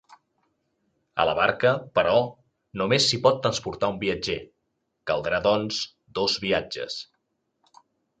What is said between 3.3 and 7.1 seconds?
transportar un viatger; caldran, doncs, dos viatges.